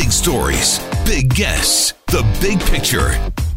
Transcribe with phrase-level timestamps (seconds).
[0.00, 3.10] Big stories, big guests, the big picture.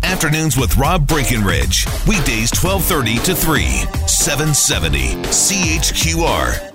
[0.04, 1.86] Afternoons with Rob Breckenridge.
[2.06, 3.64] Weekdays 1230 to 3,
[4.08, 6.70] 770 CHQR.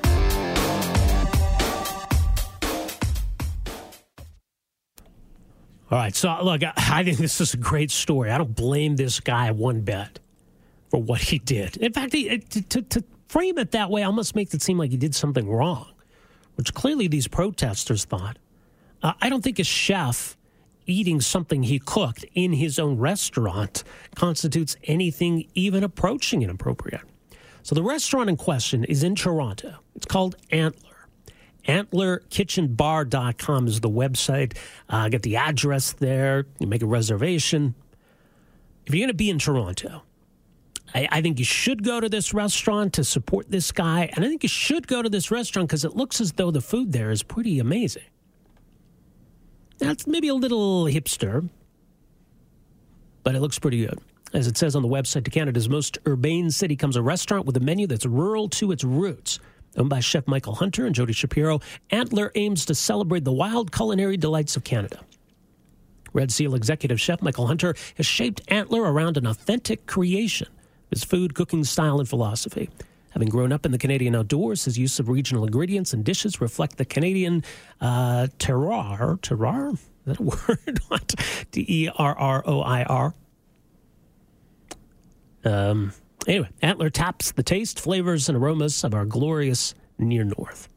[5.91, 6.17] All right.
[6.17, 8.31] So, look, I- think this is a great story.
[8.31, 10.19] I don't blame this guy one bit
[10.89, 11.77] for what he did.
[11.77, 14.93] In fact, he, to, to, to frame it that way almost makes it seem like
[14.93, 15.89] he did something wrong,
[16.55, 18.39] which clearly these protesters thought.
[19.03, 20.37] Uh, I don't think a chef
[20.87, 27.03] eating something he cooked in his own restaurant constitutes anything even approaching inappropriate.
[27.63, 29.77] So, the restaurant in question is in Toronto.
[29.95, 30.85] It's called Antler.
[31.67, 34.57] AntlerKitchenBar.com is the website.
[34.89, 36.47] Uh, get the address there.
[36.59, 37.75] You make a reservation.
[38.87, 40.03] If you're going to be in Toronto,
[40.95, 44.09] I, I think you should go to this restaurant to support this guy.
[44.17, 46.63] And I think you should go to this restaurant because it looks as though the
[46.63, 48.05] food there is pretty amazing.
[49.79, 51.49] That's maybe a little hipster,
[53.23, 53.99] but it looks pretty good.
[54.35, 57.57] As it says on the website, to Canada's most urbane city comes a restaurant with
[57.57, 59.39] a menu that's rural to its roots.
[59.77, 64.17] Owned by Chef Michael Hunter and Jody Shapiro, Antler aims to celebrate the wild culinary
[64.17, 65.01] delights of Canada.
[66.13, 70.49] Red Seal executive chef Michael Hunter has shaped Antler around an authentic creation
[70.91, 72.71] his food, cooking style, and philosophy.
[73.19, 76.77] Having grown up in the Canadian outdoors, his use of regional ingredients and dishes reflect
[76.77, 77.43] the Canadian
[77.81, 79.19] uh, terroir.
[79.19, 79.73] Terroir?
[79.73, 80.79] Is that a word?
[80.87, 81.17] what?
[81.51, 83.15] T E R R O I R.
[85.45, 85.93] Um,
[86.29, 90.69] anyway, Antler taps the taste, flavors, and aromas of our glorious near north.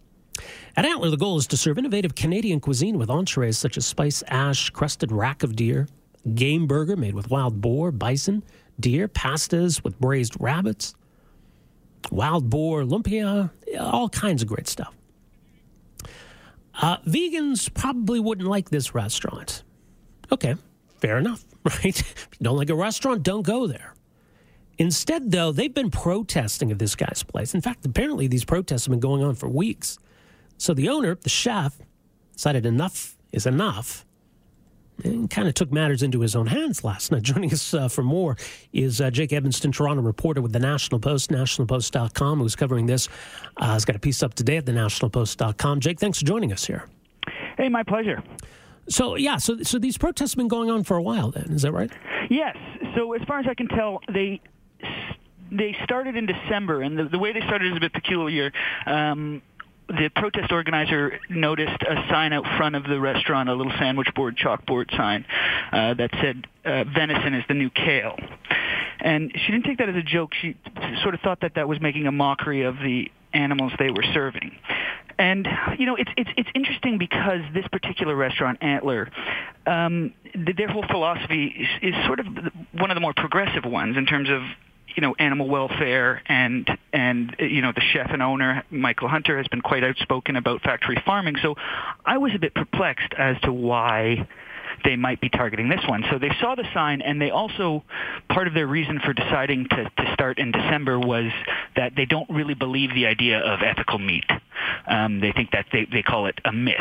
[0.75, 4.23] At Antler, the goal is to serve innovative Canadian cuisine with entrees such as spice
[4.29, 5.87] ash, crusted rack of deer,
[6.33, 8.43] game burger made with wild boar, bison,
[8.79, 10.95] deer, pastas with braised rabbits,
[12.09, 14.94] wild boar, lumpia, all kinds of great stuff.
[16.81, 19.63] Uh, vegans probably wouldn't like this restaurant.
[20.31, 20.56] Okay,
[21.00, 22.00] fair enough, right?
[22.00, 23.94] If you don't like a restaurant, don't go there.
[24.78, 27.53] Instead, though, they've been protesting at this guy's place.
[27.53, 30.00] In fact, apparently these protests have been going on for weeks.
[30.57, 31.78] So the owner, the chef,
[32.34, 34.06] decided enough is enough
[35.29, 37.22] kind of took matters into his own hands last night.
[37.31, 38.38] Joining us uh, for more
[38.73, 43.09] is uh, Jake Edmiston, Toronto reporter with the National Post, nationalpost.com, who's covering this.
[43.57, 45.79] Uh, he's got a piece up today at the nationalpost.com.
[45.79, 46.88] Jake, thanks for joining us here.
[47.57, 48.23] Hey, my pleasure.
[48.90, 51.61] So, yeah, so, so these protests have been going on for a while then, is
[51.61, 51.91] that right?
[52.29, 52.57] Yes.
[52.95, 54.41] So as far as I can tell, they
[55.51, 58.53] they started in December, and the, the way they started is a bit peculiar.
[58.85, 59.41] Um,
[59.87, 64.37] the protest organizer noticed a sign out front of the restaurant, a little sandwich board,
[64.37, 65.25] chalkboard sign
[65.71, 68.17] uh, that said uh, "Venison is the new kale,"
[68.99, 70.33] and she didn't take that as a joke.
[70.41, 70.55] She
[71.01, 74.51] sort of thought that that was making a mockery of the animals they were serving.
[75.17, 75.47] And
[75.77, 79.09] you know, it's it's it's interesting because this particular restaurant, Antler,
[79.67, 81.45] um, their whole philosophy
[81.81, 82.27] is, is sort of
[82.71, 84.41] one of the more progressive ones in terms of
[84.96, 89.47] you know animal welfare and and you know the chef and owner Michael Hunter has
[89.47, 91.35] been quite outspoken about factory farming.
[91.41, 91.56] So
[92.06, 94.28] I was a bit perplexed as to why
[94.83, 96.03] they might be targeting this one.
[96.09, 97.83] So they saw the sign, and they also
[98.29, 101.31] part of their reason for deciding to, to start in December was
[101.75, 104.25] that they don't really believe the idea of ethical meat.
[104.87, 106.75] Um, they think that they, they call it a myth.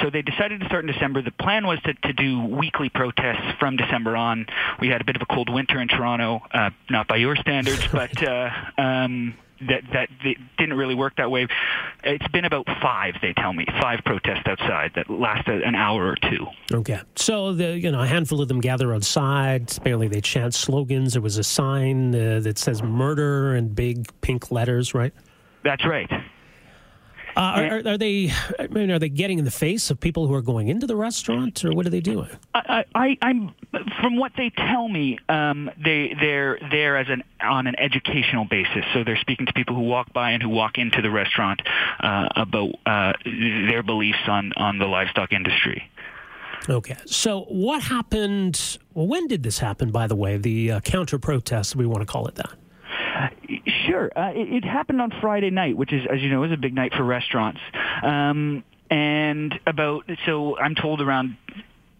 [0.00, 1.22] So they decided to start in December.
[1.22, 4.46] The plan was to, to do weekly protests from December on.
[4.80, 7.86] We had a bit of a cold winter in Toronto, uh, not by your standards,
[7.92, 9.34] but uh, um,
[9.68, 10.08] that that
[10.58, 11.46] didn't really work that way.
[12.04, 16.16] It's been about five, they tell me, five protests outside that lasted an hour or
[16.30, 16.46] two.
[16.72, 17.00] Okay.
[17.16, 19.72] So the you know a handful of them gather outside.
[19.76, 21.14] Apparently they chant slogans.
[21.14, 24.94] There was a sign uh, that says "murder" in big pink letters.
[24.94, 25.12] Right.
[25.64, 26.10] That's right.
[27.36, 27.40] Uh,
[27.84, 28.30] are, are they?
[28.58, 30.96] I mean, are they getting in the face of people who are going into the
[30.96, 32.28] restaurant, or what are they doing?
[32.54, 33.54] I, I, I'm
[34.00, 38.84] from what they tell me, um, they they're there as an on an educational basis.
[38.92, 41.62] So they're speaking to people who walk by and who walk into the restaurant
[42.00, 45.90] uh, about uh, their beliefs on on the livestock industry.
[46.68, 46.96] Okay.
[47.06, 48.78] So what happened?
[48.94, 49.90] Well, when did this happen?
[49.90, 52.52] By the way, the uh, counter protest, we want to call it that.
[53.92, 54.10] Sure.
[54.16, 56.74] Uh, it, it happened on Friday night, which is, as you know, is a big
[56.74, 57.60] night for restaurants.
[58.02, 61.36] Um, and about so I'm told around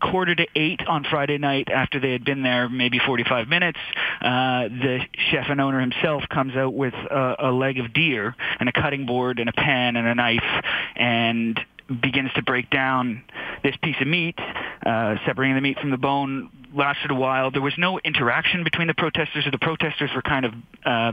[0.01, 3.79] quarter to eight on Friday night after they had been there maybe 45 minutes,
[4.21, 5.01] uh, the
[5.31, 9.07] chef and owner himself comes out with a, a leg of deer and a cutting
[9.07, 10.65] board and a pan and a knife
[10.97, 11.61] and
[12.01, 13.23] begins to break down
[13.63, 14.39] this piece of meat,
[14.85, 16.51] uh, separating the meat from the bone.
[16.75, 17.51] Lasted a while.
[17.51, 19.47] There was no interaction between the protesters.
[19.47, 20.55] Or the protesters were kind of
[20.87, 21.13] uh,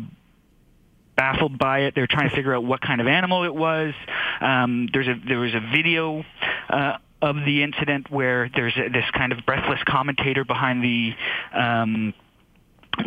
[1.19, 1.95] baffled by it.
[1.95, 3.93] They were trying to figure out what kind of animal it was.
[4.39, 6.23] Um, there's a there was a video
[6.69, 11.11] uh, of the incident where there's a, this kind of breathless commentator behind the
[11.53, 12.13] um,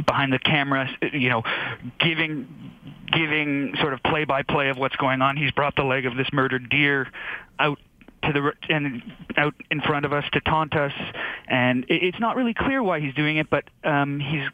[0.07, 1.43] behind the camera, you know,
[2.01, 2.47] giving
[3.11, 5.39] giving sort of play by play of what's going on.
[5.39, 7.09] He's brought the leg of this murdered deer
[7.59, 7.79] out
[8.25, 9.03] to the and
[9.39, 10.93] out in front of us to taunt us,
[11.49, 14.45] and it's not really clear why he's doing it, but um, he's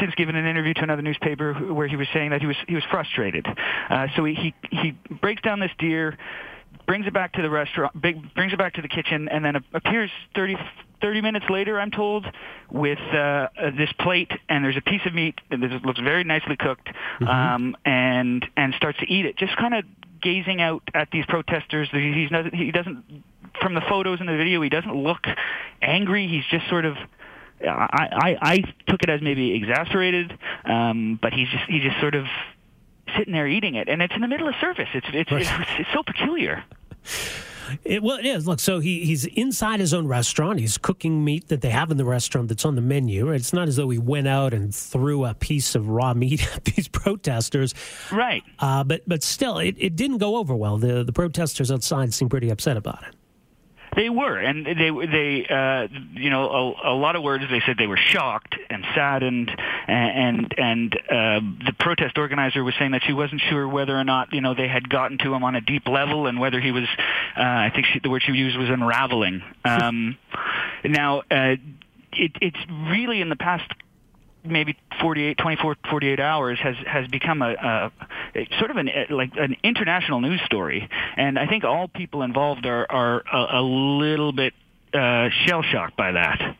[0.00, 2.74] since given an interview to another newspaper where he was saying that he was he
[2.74, 3.46] was frustrated.
[3.90, 4.90] Uh, so he, he he
[5.20, 6.16] breaks down this deer,
[6.86, 9.56] brings it back to the restaurant, big, brings it back to the kitchen, and then
[9.74, 10.56] appears 30,
[11.00, 12.26] 30 minutes later, I'm told,
[12.70, 16.56] with uh, this plate, and there's a piece of meat that this looks very nicely
[16.56, 17.28] cooked, mm-hmm.
[17.28, 19.84] um, and and starts to eat it, just kind of
[20.20, 21.88] gazing out at these protesters.
[21.92, 23.04] He's not, he doesn't,
[23.60, 25.26] from the photos and the video, he doesn't look
[25.82, 26.26] angry.
[26.26, 26.96] He's just sort of
[27.62, 28.56] I, I, I
[28.86, 32.26] took it as maybe exasperated, um, but he's just he's just sort of
[33.16, 34.88] sitting there eating it, and it's in the middle of service.
[34.94, 35.42] It's it's right.
[35.42, 36.64] it's, it's, so peculiar.
[37.84, 38.46] It, well, it is.
[38.46, 40.58] Look, so he, he's inside his own restaurant.
[40.58, 43.28] He's cooking meat that they have in the restaurant that's on the menu.
[43.28, 46.64] It's not as though he went out and threw a piece of raw meat at
[46.64, 47.74] these protesters.
[48.10, 48.42] Right.
[48.58, 50.78] Uh, but but still, it, it didn't go over well.
[50.78, 53.14] The the protesters outside seem pretty upset about it.
[53.98, 57.42] They were, and they they uh, you know a, a lot of words.
[57.50, 59.50] They said they were shocked and saddened,
[59.88, 64.32] and and uh, the protest organizer was saying that she wasn't sure whether or not
[64.32, 66.84] you know they had gotten to him on a deep level, and whether he was.
[67.36, 69.42] Uh, I think she, the word she used was unraveling.
[69.64, 70.16] Um,
[70.84, 71.22] now.
[71.30, 71.56] Uh,
[72.10, 72.56] it, it's
[72.90, 73.70] really in the past
[74.44, 77.90] maybe 48, 24, 48 hours has has become a,
[78.34, 82.66] a, sort of an like an international news story, and I think all people involved
[82.66, 84.54] are are a, a little bit
[84.94, 86.56] uh, shell shocked by that.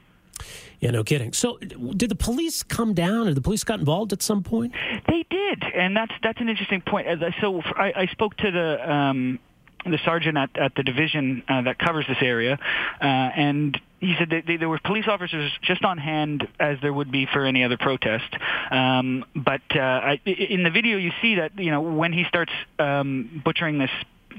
[0.80, 1.32] Yeah, no kidding.
[1.32, 4.72] So, did the police come down, or the police got involved at some point?
[5.08, 7.08] They did, and that's that's an interesting point.
[7.40, 9.40] So, I, I spoke to the um,
[9.84, 12.58] the sergeant at, at the division uh, that covers this area,
[13.00, 17.10] uh, and he said that there were police officers just on hand as there would
[17.10, 18.32] be for any other protest.
[18.70, 22.52] Um, but uh, I, in the video, you see that you know when he starts
[22.78, 23.90] um, butchering this.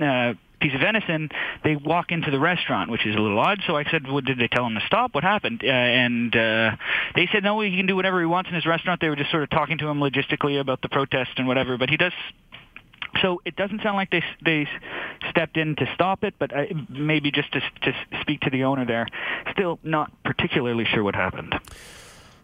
[0.02, 1.30] Uh, piece of venison,
[1.64, 3.62] they walk into the restaurant, which is a little odd.
[3.66, 5.16] So I said, well, did they tell him to stop?
[5.16, 5.62] What happened?
[5.64, 6.76] Uh, and uh,
[7.16, 9.00] they said, no, he can do whatever he wants in his restaurant.
[9.00, 11.78] They were just sort of talking to him logistically about the protest and whatever.
[11.78, 12.12] But he does
[13.22, 14.68] so it doesn't sound like they they
[15.40, 16.52] stepped in to stop it, but
[16.90, 19.08] maybe just to to speak to the owner there.
[19.54, 21.56] Still not particularly sure what happened.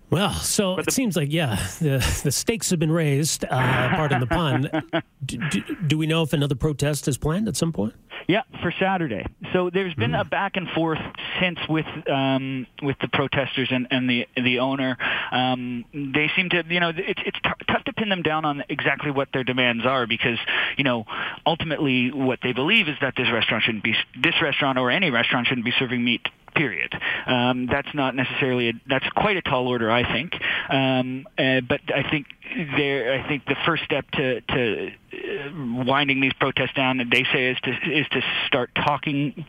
[0.09, 3.43] Well, so the, it seems like yeah, the the stakes have been raised.
[3.43, 4.69] Uh, pardon the pun.
[5.25, 7.93] do, do, do, we know if another protest is planned at some point?
[8.27, 9.25] Yeah, for Saturday.
[9.53, 10.21] So there's been mm.
[10.21, 10.99] a back and forth
[11.39, 14.97] since with um, with the protesters and, and the the owner.
[15.31, 18.63] Um, they seem to, you know, it's it's t- tough to pin them down on
[18.67, 20.39] exactly what their demands are because,
[20.77, 21.05] you know,
[21.45, 25.47] ultimately what they believe is that this restaurant shouldn't be this restaurant or any restaurant
[25.47, 26.93] shouldn't be serving meat period.
[27.25, 30.33] Um, that's not necessarily a, that's quite a tall order, I think.
[30.69, 32.27] Um, uh, but I think
[32.77, 37.51] there, I think the first step to to uh, winding these protests down, they say,
[37.51, 39.45] is to is to start talking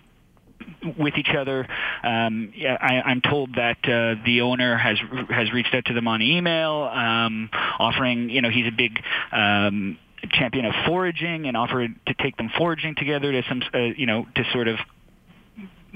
[0.98, 1.66] with each other.
[2.02, 4.98] Um, I, I'm told that uh, the owner has
[5.30, 9.00] has reached out to them on email, um, offering you know he's a big
[9.32, 9.98] um,
[10.30, 14.26] champion of foraging and offered to take them foraging together to some uh, you know
[14.34, 14.78] to sort of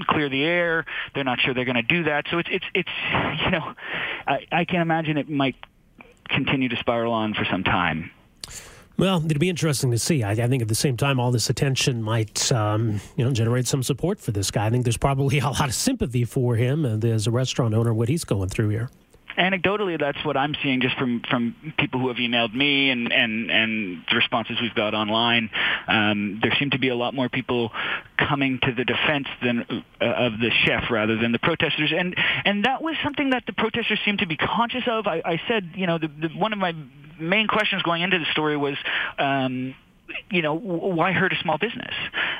[0.07, 0.85] clear the air.
[1.13, 2.25] They're not sure they're going to do that.
[2.29, 2.89] So it's it's it's
[3.45, 3.73] you know,
[4.27, 5.55] I, I can imagine it might
[6.29, 8.11] continue to spiral on for some time.
[8.97, 10.21] Well, it'd be interesting to see.
[10.21, 13.65] I, I, think at the same time, all this attention might, um, you know, generate
[13.65, 14.67] some support for this guy.
[14.67, 17.93] I think there's probably a lot of sympathy for him and as a restaurant owner,
[17.93, 18.89] what he's going through here
[19.37, 23.49] anecdotally, that's what I'm seeing just from from people who have emailed me and and
[23.51, 25.49] and the responses we've got online.
[25.87, 27.71] Um, there seem to be a lot more people
[28.17, 29.65] coming to the defense than
[30.01, 33.53] uh, of the chef rather than the protesters, and and that was something that the
[33.53, 35.07] protesters seemed to be conscious of.
[35.07, 36.73] I, I said, you know, the, the, one of my
[37.19, 38.75] main questions going into the story was.
[39.17, 39.75] Um,
[40.29, 41.93] you know, why hurt a small business?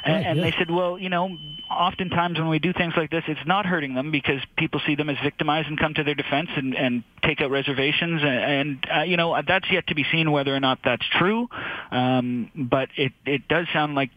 [0.04, 1.38] And, and they said, well, you know,
[1.70, 5.10] oftentimes when we do things like this, it's not hurting them because people see them
[5.10, 8.22] as victimized and come to their defense and, and take out reservations.
[8.24, 11.48] And, and uh, you know, that's yet to be seen whether or not that's true.
[11.92, 14.12] Um, but it, it does sound like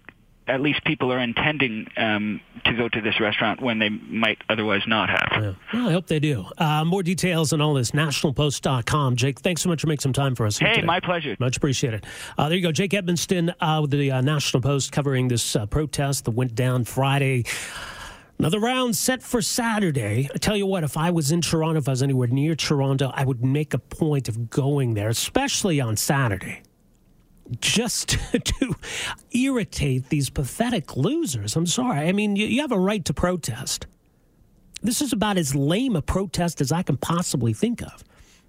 [0.47, 4.83] at least people are intending um, to go to this restaurant when they might otherwise
[4.87, 5.29] not have.
[5.33, 5.55] Yeah.
[5.73, 6.45] Well, I hope they do.
[6.59, 9.17] Uh, more details on all this, nationalpost.com.
[9.17, 10.59] Jake, thanks so much for making some time for us.
[10.59, 10.87] Hey, today.
[10.87, 11.37] my pleasure.
[11.39, 12.07] Much appreciated.
[12.37, 12.73] Uh, there you go.
[12.73, 16.85] Jake Edmiston uh, with the uh, National Post covering this uh, protest that went down
[16.85, 17.45] Friday.
[18.39, 20.29] Another round set for Saturday.
[20.35, 23.13] I tell you what, if I was in Toronto, if I was anywhere near Toronto,
[23.15, 26.63] I would make a point of going there, especially on Saturday
[27.61, 28.75] just to
[29.33, 31.57] irritate these pathetic losers.
[31.57, 32.09] I'm sorry.
[32.09, 33.87] I mean, you, you, have a right to protest.
[34.83, 38.05] This is about as lame a protest as I can possibly think of.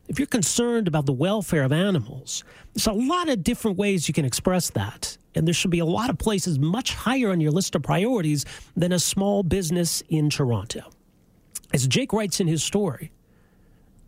[0.08, 4.14] If you're concerned about the welfare of animals, there's a lot of different ways you
[4.14, 5.18] can express that.
[5.34, 8.46] And there should be a lot of places much higher on your list of priorities
[8.76, 10.90] than a small business in Toronto.
[11.74, 13.12] As Jake writes in his story,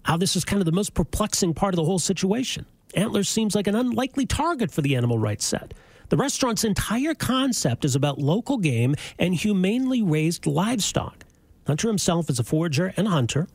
[0.03, 2.65] how this is kind of the most perplexing part of the whole situation.
[2.93, 5.73] Antlers seems like an unlikely target for the animal rights set.
[6.09, 11.25] The restaurant's entire concept is about local game and humanely raised livestock.
[11.65, 13.47] Hunter himself is a forager and hunter,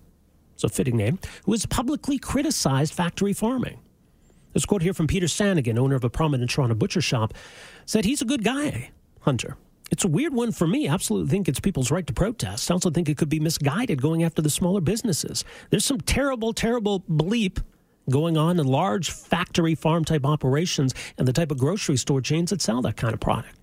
[0.63, 3.81] a fitting name, who has publicly criticized factory farming.
[4.53, 7.35] This quote here from Peter Sanagan, owner of a prominent Toronto butcher shop,
[7.87, 8.91] said he's a good guy,
[9.23, 9.57] Hunter.
[9.91, 10.89] It's a weird one for me.
[10.89, 12.71] I absolutely think it's people's right to protest.
[12.71, 15.45] I also think it could be misguided going after the smaller businesses.
[15.71, 17.63] There's some terrible, terrible bleep
[18.11, 22.51] going on in large factory farm type operations and the type of grocery store chains
[22.51, 23.55] that sell that kind of product.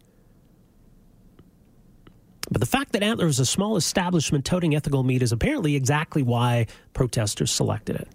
[2.52, 6.24] But the fact that Antler is a small establishment toting ethical meat is apparently exactly
[6.24, 8.08] why protesters selected it.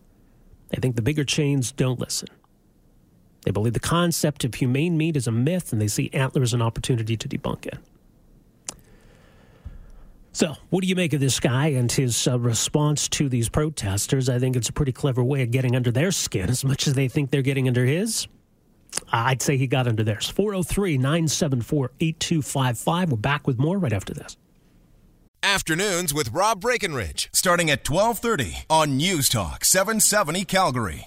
[0.71, 2.29] They think the bigger chains don't listen.
[3.45, 6.55] They believe the concept of humane meat is a myth and they see Antler as
[6.55, 7.79] an opportunity to debunk it.
[10.35, 14.29] So, what do you make of this guy and his uh, response to these protesters?
[14.29, 16.95] I think it's a pretty clever way of getting under their skin as much as
[16.95, 18.27] they think they're getting under his.
[19.13, 20.29] I'd say he got under theirs.
[20.29, 23.13] 403 974 8255.
[23.13, 24.37] We're back with more right after this.
[25.45, 31.03] Afternoons with Rob Breckenridge, starting at 1230 on News Talk 770 Calgary.